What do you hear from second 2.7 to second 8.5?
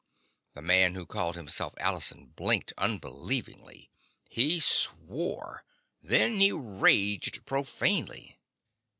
unbelievingly. He swore. Then he raged profanely.